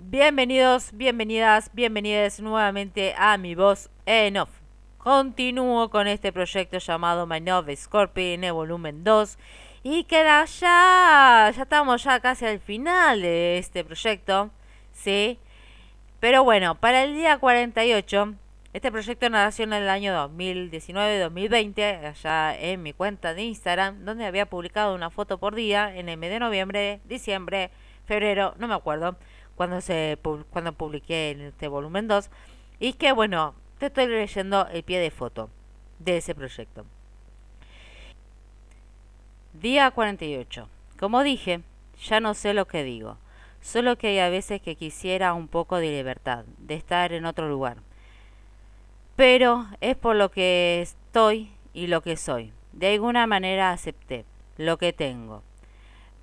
Bienvenidos, 0.00 0.92
bienvenidas, 0.92 1.70
bienvenidas 1.74 2.38
nuevamente 2.38 3.16
a 3.18 3.36
mi 3.36 3.56
voz 3.56 3.90
en 4.06 4.36
off. 4.36 4.48
Continúo 4.96 5.90
con 5.90 6.06
este 6.06 6.32
proyecto 6.32 6.78
llamado 6.78 7.26
My 7.26 7.40
Nove 7.40 7.74
Scorpion 7.74 8.44
en 8.44 8.54
volumen 8.54 9.02
2 9.02 9.36
y 9.82 10.04
queda 10.04 10.44
ya, 10.44 11.50
ya 11.52 11.62
estamos 11.62 12.04
ya 12.04 12.20
casi 12.20 12.46
al 12.46 12.60
final 12.60 13.22
de 13.22 13.58
este 13.58 13.82
proyecto, 13.82 14.52
¿sí? 14.92 15.40
Pero 16.20 16.44
bueno, 16.44 16.76
para 16.76 17.02
el 17.02 17.14
día 17.14 17.38
48, 17.38 18.34
este 18.74 18.92
proyecto 18.92 19.28
nació 19.30 19.64
en 19.64 19.72
el 19.72 19.88
año 19.88 20.14
2019-2020, 20.14 22.06
allá 22.06 22.56
en 22.56 22.84
mi 22.84 22.92
cuenta 22.92 23.34
de 23.34 23.42
Instagram, 23.42 24.04
donde 24.04 24.26
había 24.26 24.46
publicado 24.46 24.94
una 24.94 25.10
foto 25.10 25.38
por 25.38 25.56
día 25.56 25.92
en 25.96 26.08
el 26.08 26.18
mes 26.18 26.30
de 26.30 26.38
noviembre, 26.38 27.00
diciembre, 27.04 27.72
febrero, 28.06 28.54
no 28.58 28.68
me 28.68 28.74
acuerdo 28.74 29.16
cuando, 29.58 29.80
se, 29.80 30.16
cuando 30.50 30.72
publiqué 30.72 31.32
en 31.32 31.40
este 31.40 31.66
volumen 31.66 32.06
2. 32.06 32.30
Y 32.78 32.92
que 32.92 33.10
bueno, 33.10 33.56
te 33.78 33.86
estoy 33.86 34.06
leyendo 34.06 34.68
el 34.68 34.84
pie 34.84 35.00
de 35.00 35.10
foto 35.10 35.50
de 35.98 36.18
ese 36.18 36.32
proyecto. 36.32 36.86
Día 39.52 39.90
48. 39.90 40.68
Como 40.98 41.24
dije, 41.24 41.62
ya 42.00 42.20
no 42.20 42.34
sé 42.34 42.54
lo 42.54 42.68
que 42.68 42.84
digo. 42.84 43.18
Solo 43.60 43.98
que 43.98 44.06
hay 44.06 44.20
a 44.20 44.30
veces 44.30 44.62
que 44.62 44.76
quisiera 44.76 45.34
un 45.34 45.48
poco 45.48 45.78
de 45.78 45.90
libertad, 45.90 46.44
de 46.58 46.74
estar 46.74 47.12
en 47.12 47.26
otro 47.26 47.48
lugar. 47.48 47.78
Pero 49.16 49.66
es 49.80 49.96
por 49.96 50.14
lo 50.14 50.30
que 50.30 50.80
estoy 50.80 51.50
y 51.74 51.88
lo 51.88 52.00
que 52.00 52.16
soy. 52.16 52.52
De 52.72 52.94
alguna 52.94 53.26
manera 53.26 53.72
acepté 53.72 54.24
lo 54.56 54.78
que 54.78 54.92
tengo. 54.92 55.42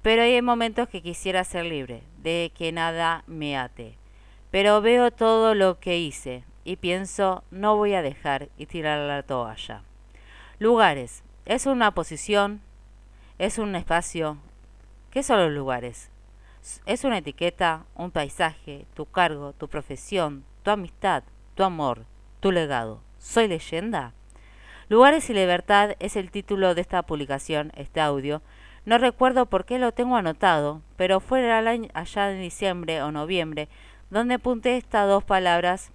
Pero 0.05 0.21
hay 0.21 0.39
momentos 0.43 0.87
que 0.87 1.01
quisiera 1.01 1.43
ser 1.43 1.65
libre, 1.65 2.03
de 2.21 2.51
que 2.55 2.71
nada 2.71 3.23
me 3.25 3.57
ate. 3.57 3.97
Pero 4.51 4.79
veo 4.79 5.09
todo 5.09 5.55
lo 5.55 5.79
que 5.79 5.97
hice 5.97 6.43
y 6.63 6.75
pienso, 6.75 7.43
no 7.49 7.75
voy 7.75 7.95
a 7.95 8.03
dejar 8.03 8.49
y 8.55 8.67
tirar 8.67 8.99
la 8.99 9.23
toalla. 9.23 9.81
Lugares. 10.59 11.23
Es 11.47 11.65
una 11.65 11.89
posición, 11.89 12.61
es 13.39 13.57
un 13.57 13.75
espacio. 13.75 14.37
¿Qué 15.09 15.23
son 15.23 15.39
los 15.39 15.51
lugares? 15.51 16.11
Es 16.85 17.03
una 17.03 17.17
etiqueta, 17.17 17.85
un 17.95 18.11
paisaje, 18.11 18.85
tu 18.93 19.07
cargo, 19.07 19.53
tu 19.53 19.69
profesión, 19.69 20.43
tu 20.61 20.69
amistad, 20.69 21.23
tu 21.55 21.63
amor, 21.63 22.05
tu 22.41 22.51
legado. 22.51 23.01
¿Soy 23.17 23.47
leyenda? 23.47 24.13
Lugares 24.87 25.31
y 25.31 25.33
libertad 25.33 25.95
es 25.97 26.15
el 26.15 26.29
título 26.29 26.75
de 26.75 26.81
esta 26.81 27.01
publicación, 27.01 27.71
este 27.75 28.01
audio, 28.01 28.43
no 28.85 28.97
recuerdo 28.97 29.47
por 29.47 29.65
qué 29.65 29.79
lo 29.79 29.91
tengo 29.91 30.15
anotado, 30.15 30.81
pero 30.95 31.19
fue 31.19 31.51
allá 31.51 32.31
en 32.31 32.41
diciembre 32.41 33.01
o 33.01 33.11
noviembre 33.11 33.67
donde 34.09 34.35
apunté 34.35 34.77
estas 34.77 35.07
dos 35.07 35.23
palabras 35.23 35.91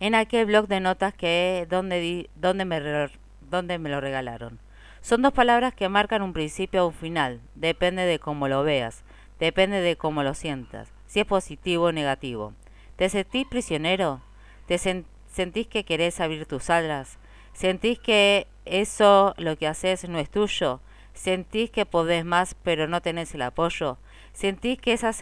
en 0.00 0.14
aquel 0.14 0.46
blog 0.46 0.68
de 0.68 0.80
notas 0.80 1.14
que 1.14 1.66
donde, 1.70 2.28
donde, 2.36 2.64
me, 2.64 3.10
donde 3.50 3.78
me 3.78 3.88
lo 3.88 4.00
regalaron. 4.00 4.58
Son 5.00 5.22
dos 5.22 5.32
palabras 5.32 5.74
que 5.74 5.88
marcan 5.88 6.22
un 6.22 6.32
principio 6.32 6.84
o 6.84 6.88
un 6.88 6.94
final, 6.94 7.40
depende 7.54 8.02
de 8.02 8.18
cómo 8.18 8.48
lo 8.48 8.62
veas, 8.62 9.04
depende 9.38 9.80
de 9.80 9.96
cómo 9.96 10.22
lo 10.22 10.34
sientas, 10.34 10.92
si 11.06 11.20
es 11.20 11.26
positivo 11.26 11.86
o 11.86 11.92
negativo. 11.92 12.52
¿Te 12.96 13.08
sentís 13.08 13.46
prisionero? 13.46 14.20
¿Te 14.66 14.78
sentís 14.78 15.66
que 15.66 15.84
querés 15.84 16.20
abrir 16.20 16.46
tus 16.46 16.70
alas? 16.70 17.18
¿Sentís 17.52 17.98
que 17.98 18.46
eso 18.64 19.34
lo 19.36 19.56
que 19.56 19.66
haces 19.66 20.08
no 20.08 20.18
es 20.18 20.30
tuyo? 20.30 20.80
¿Sentís 21.14 21.70
que 21.70 21.86
podés 21.86 22.24
más 22.24 22.54
pero 22.62 22.88
no 22.88 23.00
tenés 23.00 23.34
el 23.34 23.42
apoyo? 23.42 23.98
¿Sentís 24.32 24.80
que 24.80 24.92
esa, 24.92 25.12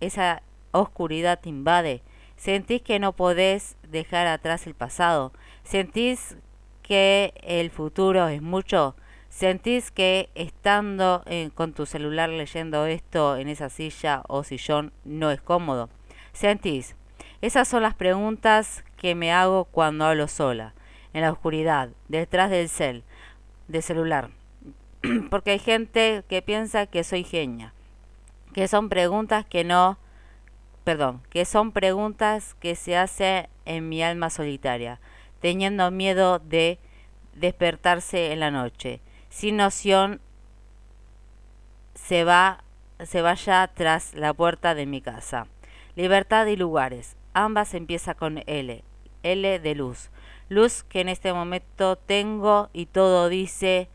esa 0.00 0.42
oscuridad 0.70 1.40
te 1.40 1.48
invade? 1.48 2.02
¿Sentís 2.36 2.82
que 2.82 2.98
no 3.00 3.14
podés 3.14 3.76
dejar 3.82 4.26
atrás 4.26 4.66
el 4.66 4.74
pasado? 4.74 5.32
¿Sentís 5.64 6.36
que 6.82 7.32
el 7.42 7.70
futuro 7.70 8.28
es 8.28 8.42
mucho? 8.42 8.94
¿Sentís 9.30 9.90
que 9.90 10.30
estando 10.34 11.24
con 11.54 11.72
tu 11.72 11.86
celular 11.86 12.28
leyendo 12.28 12.86
esto 12.86 13.36
en 13.36 13.48
esa 13.48 13.68
silla 13.68 14.22
o 14.28 14.44
sillón 14.44 14.92
no 15.04 15.30
es 15.30 15.40
cómodo? 15.40 15.90
¿Sentís? 16.32 16.94
Esas 17.40 17.68
son 17.68 17.82
las 17.82 17.94
preguntas 17.94 18.84
que 18.96 19.14
me 19.14 19.32
hago 19.32 19.64
cuando 19.64 20.04
hablo 20.04 20.28
sola, 20.28 20.74
en 21.12 21.22
la 21.22 21.32
oscuridad, 21.32 21.90
detrás 22.08 22.50
del 22.50 22.68
cel, 22.68 23.04
del 23.68 23.82
celular. 23.82 24.30
porque 25.30 25.52
hay 25.52 25.58
gente 25.58 26.24
que 26.28 26.42
piensa 26.42 26.86
que 26.86 27.04
soy 27.04 27.24
genia, 27.24 27.72
que 28.52 28.68
son 28.68 28.88
preguntas 28.88 29.44
que 29.44 29.64
no, 29.64 29.98
perdón, 30.84 31.22
que 31.30 31.44
son 31.44 31.72
preguntas 31.72 32.54
que 32.54 32.74
se 32.74 32.96
hace 32.96 33.48
en 33.64 33.88
mi 33.88 34.02
alma 34.02 34.30
solitaria, 34.30 35.00
teniendo 35.40 35.90
miedo 35.90 36.38
de 36.38 36.78
despertarse 37.34 38.32
en 38.32 38.40
la 38.40 38.50
noche, 38.50 39.00
sin 39.28 39.56
noción 39.56 40.20
se 41.94 42.24
va 42.24 42.64
se 43.04 43.22
vaya 43.22 43.70
tras 43.74 44.14
la 44.14 44.34
puerta 44.34 44.74
de 44.74 44.86
mi 44.86 45.00
casa. 45.00 45.46
Libertad 45.94 46.46
y 46.46 46.56
lugares. 46.56 47.16
Ambas 47.32 47.74
empieza 47.74 48.14
con 48.14 48.42
L. 48.46 48.84
L 49.22 49.58
de 49.58 49.74
luz. 49.74 50.10
Luz 50.48 50.82
que 50.82 51.00
en 51.00 51.08
este 51.08 51.32
momento 51.32 51.96
tengo 51.96 52.70
y 52.72 52.86
todo 52.86 53.28
dice 53.28 53.88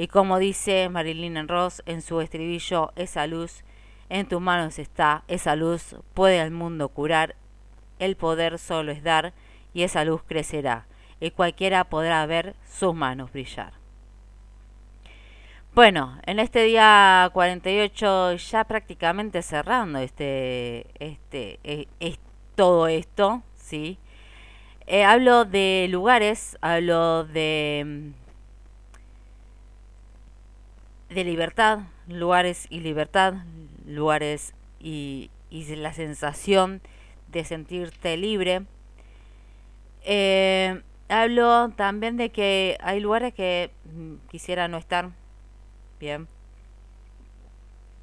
y 0.00 0.06
como 0.06 0.38
dice 0.38 0.88
Marilyn 0.88 1.46
Ross 1.46 1.82
en 1.84 2.00
su 2.00 2.22
estribillo, 2.22 2.90
esa 2.96 3.26
luz 3.26 3.64
en 4.08 4.26
tus 4.26 4.40
manos 4.40 4.78
está, 4.78 5.24
esa 5.28 5.56
luz 5.56 5.94
puede 6.14 6.40
al 6.40 6.52
mundo 6.52 6.88
curar, 6.88 7.36
el 7.98 8.16
poder 8.16 8.58
solo 8.58 8.92
es 8.92 9.02
dar 9.02 9.34
y 9.74 9.82
esa 9.82 10.06
luz 10.06 10.22
crecerá 10.26 10.86
y 11.20 11.32
cualquiera 11.32 11.84
podrá 11.84 12.24
ver 12.24 12.56
sus 12.66 12.94
manos 12.94 13.30
brillar. 13.30 13.74
Bueno, 15.74 16.18
en 16.24 16.38
este 16.38 16.64
día 16.64 17.28
48 17.34 18.36
ya 18.36 18.64
prácticamente 18.64 19.42
cerrando 19.42 19.98
este, 19.98 20.86
este, 20.98 21.60
e, 21.62 22.16
todo 22.54 22.88
esto, 22.88 23.42
¿sí? 23.54 23.98
Eh, 24.86 25.04
hablo 25.04 25.44
de 25.44 25.88
lugares, 25.90 26.56
hablo 26.62 27.24
de 27.24 28.14
de 31.10 31.24
libertad, 31.24 31.80
lugares 32.08 32.66
y 32.70 32.80
libertad, 32.80 33.34
lugares 33.86 34.54
y, 34.78 35.30
y 35.50 35.64
la 35.76 35.92
sensación 35.92 36.80
de 37.28 37.44
sentirte 37.44 38.16
libre. 38.16 38.62
Eh, 40.02 40.82
hablo 41.08 41.70
también 41.76 42.16
de 42.16 42.30
que 42.30 42.78
hay 42.80 43.00
lugares 43.00 43.34
que 43.34 43.70
mm, 43.92 44.14
quisiera 44.30 44.68
no 44.68 44.78
estar 44.78 45.10
bien. 45.98 46.28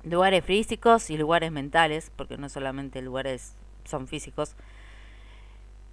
Lugares 0.04 0.46
físicos 0.46 1.10
y 1.10 1.18
lugares 1.18 1.52
mentales, 1.52 2.12
porque 2.16 2.38
no 2.38 2.50
solamente 2.50 3.02
lugares 3.02 3.56
son 3.84 4.08
físicos, 4.08 4.56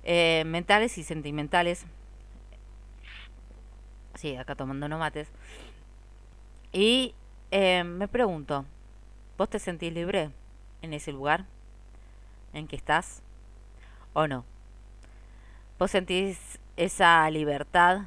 eh, 0.03 0.44
mentales 0.47 0.98
y 0.98 1.04
sentimentales. 1.04 1.86
Sí, 4.14 4.36
acá 4.36 4.54
tomando 4.54 4.88
no 4.88 4.98
mates. 4.98 5.28
Y 6.74 7.14
eh, 7.52 7.84
me 7.84 8.08
pregunto, 8.08 8.64
¿vos 9.38 9.48
te 9.48 9.60
sentís 9.60 9.92
libre 9.92 10.32
en 10.82 10.92
ese 10.92 11.12
lugar 11.12 11.44
en 12.52 12.66
que 12.66 12.74
estás 12.74 13.22
o 14.12 14.26
no? 14.26 14.44
¿Vos 15.78 15.92
sentís 15.92 16.58
esa 16.76 17.30
libertad 17.30 18.06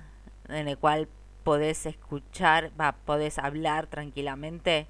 en 0.49 0.65
la 0.65 0.75
cual 0.75 1.07
podés 1.45 1.85
escuchar, 1.85 2.73
va, 2.77 2.91
podés 2.91 3.39
hablar 3.39 3.87
tranquilamente 3.87 4.85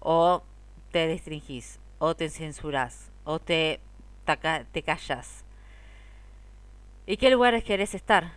o 0.00 0.42
te 0.90 1.06
restringís 1.06 1.80
o 1.98 2.14
te 2.16 2.30
censurás 2.30 3.10
o 3.24 3.38
te, 3.38 3.78
te 4.72 4.82
callas? 4.82 5.44
¿Y 7.04 7.18
qué 7.18 7.28
lugares 7.28 7.62
querés 7.62 7.94
estar? 7.94 8.32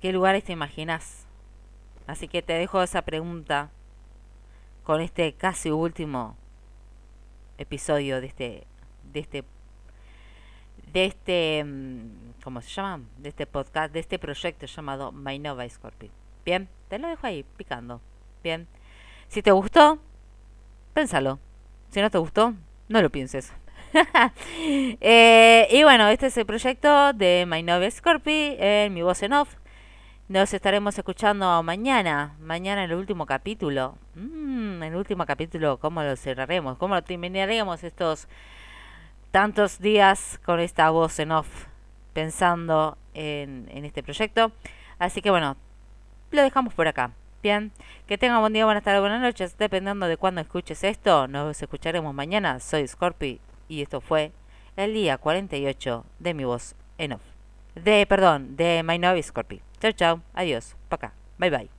¿Qué 0.00 0.10
lugares 0.10 0.42
te 0.42 0.52
imaginas? 0.52 1.26
Así 2.06 2.28
que 2.28 2.40
te 2.40 2.54
dejo 2.54 2.82
esa 2.82 3.02
pregunta 3.02 3.70
con 4.84 5.00
este 5.00 5.32
casi 5.32 5.70
último 5.70 6.36
episodio 7.58 8.20
de 8.20 8.26
este 8.26 8.66
de 9.12 9.20
este 9.20 9.44
de 10.92 11.04
este 11.06 11.64
mm, 11.64 12.42
¿cómo 12.44 12.60
se 12.60 12.70
llama? 12.70 13.04
de 13.18 13.30
este 13.30 13.46
podcast, 13.46 13.92
de 13.92 14.00
este 14.00 14.18
proyecto 14.18 14.66
llamado 14.66 15.10
My 15.10 15.38
Nova 15.38 15.68
Scorpion. 15.68 16.12
Bien, 16.44 16.68
te 16.88 16.98
lo 16.98 17.08
dejo 17.08 17.26
ahí 17.26 17.44
picando. 17.56 18.00
Bien. 18.42 18.68
Si 19.28 19.42
te 19.42 19.50
gustó, 19.50 19.98
pénsalo. 20.92 21.38
Si 21.90 22.00
no 22.00 22.10
te 22.10 22.18
gustó, 22.18 22.54
no 22.88 23.02
lo 23.02 23.10
pienses. 23.10 23.52
Eh, 25.00 25.68
y 25.70 25.84
bueno, 25.84 26.08
este 26.08 26.26
es 26.26 26.36
el 26.36 26.46
proyecto 26.46 27.12
de 27.12 27.44
My 27.46 27.62
Nova 27.62 27.88
Scorpion 27.90 28.56
en 28.58 28.92
mi 28.92 29.02
voz 29.02 29.22
en 29.22 29.32
off. 29.32 29.54
Nos 30.26 30.54
estaremos 30.54 30.96
escuchando 30.96 31.62
mañana, 31.62 32.34
mañana 32.40 32.84
en 32.84 32.90
el 32.90 32.96
último 32.96 33.26
capítulo. 33.26 33.98
Mm, 34.14 34.82
el 34.82 34.96
último 34.96 35.26
capítulo, 35.26 35.76
¿cómo 35.78 36.02
lo 36.02 36.16
cerraremos? 36.16 36.78
¿Cómo 36.78 36.94
lo 36.94 37.04
terminaremos 37.04 37.84
estos 37.84 38.26
tantos 39.30 39.80
días 39.80 40.40
con 40.46 40.60
esta 40.60 40.88
voz 40.88 41.18
en 41.18 41.32
off 41.32 41.66
pensando 42.14 42.96
en, 43.12 43.68
en 43.70 43.84
este 43.84 44.02
proyecto. 44.02 44.52
Así 44.98 45.20
que 45.20 45.30
bueno, 45.30 45.58
lo 46.30 46.42
dejamos 46.42 46.72
por 46.72 46.88
acá. 46.88 47.10
Bien, 47.42 47.72
que 48.06 48.16
tengan 48.16 48.40
buen 48.40 48.54
día, 48.54 48.64
buenas 48.64 48.82
tardes, 48.82 49.00
buenas 49.02 49.20
noches. 49.20 49.58
Dependiendo 49.58 50.06
de 50.06 50.16
cuándo 50.16 50.40
escuches 50.40 50.84
esto, 50.84 51.28
nos 51.28 51.60
escucharemos 51.60 52.14
mañana. 52.14 52.60
Soy 52.60 52.88
Scorpi 52.88 53.40
y 53.68 53.82
esto 53.82 54.00
fue 54.00 54.32
el 54.76 54.94
día 54.94 55.18
48 55.18 56.06
de 56.18 56.32
mi 56.32 56.44
voz 56.44 56.76
en 56.96 57.12
off. 57.12 57.33
De, 57.74 58.06
perdón, 58.06 58.56
de 58.56 58.82
My 58.84 58.98
Novi 58.98 59.22
Scorpi. 59.22 59.60
Chao, 59.80 59.92
chao, 59.92 60.22
adiós, 60.32 60.76
pa' 60.88 60.96
acá, 60.96 61.12
bye 61.38 61.50
bye. 61.50 61.73